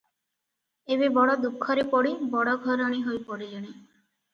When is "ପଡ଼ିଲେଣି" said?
3.33-3.75